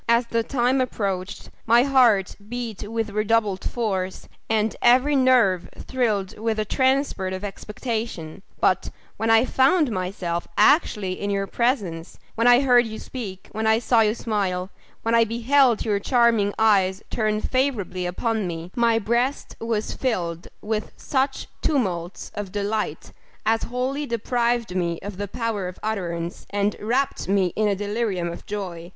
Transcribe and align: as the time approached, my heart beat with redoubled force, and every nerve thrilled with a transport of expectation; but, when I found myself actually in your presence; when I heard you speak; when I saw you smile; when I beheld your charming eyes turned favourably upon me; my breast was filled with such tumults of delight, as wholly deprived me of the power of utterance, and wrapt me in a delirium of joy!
as 0.09 0.25
the 0.31 0.41
time 0.41 0.81
approached, 0.81 1.51
my 1.67 1.83
heart 1.83 2.35
beat 2.49 2.89
with 2.89 3.11
redoubled 3.11 3.63
force, 3.63 4.27
and 4.49 4.75
every 4.81 5.15
nerve 5.15 5.69
thrilled 5.77 6.35
with 6.39 6.57
a 6.57 6.65
transport 6.65 7.33
of 7.33 7.43
expectation; 7.43 8.41
but, 8.59 8.89
when 9.17 9.29
I 9.29 9.45
found 9.45 9.91
myself 9.91 10.47
actually 10.57 11.21
in 11.21 11.29
your 11.29 11.45
presence; 11.45 12.17
when 12.33 12.47
I 12.47 12.61
heard 12.61 12.87
you 12.87 12.97
speak; 12.97 13.47
when 13.51 13.67
I 13.67 13.77
saw 13.77 14.01
you 14.01 14.15
smile; 14.15 14.71
when 15.03 15.13
I 15.13 15.23
beheld 15.23 15.85
your 15.85 15.99
charming 15.99 16.55
eyes 16.57 17.03
turned 17.11 17.47
favourably 17.51 18.07
upon 18.07 18.47
me; 18.47 18.71
my 18.75 18.97
breast 18.97 19.55
was 19.59 19.93
filled 19.93 20.47
with 20.63 20.93
such 20.97 21.45
tumults 21.61 22.31
of 22.33 22.51
delight, 22.51 23.11
as 23.45 23.61
wholly 23.69 24.07
deprived 24.07 24.73
me 24.75 24.97
of 25.03 25.17
the 25.17 25.27
power 25.27 25.67
of 25.67 25.77
utterance, 25.83 26.47
and 26.49 26.75
wrapt 26.79 27.27
me 27.27 27.53
in 27.55 27.67
a 27.67 27.75
delirium 27.75 28.29
of 28.33 28.47
joy! 28.47 28.89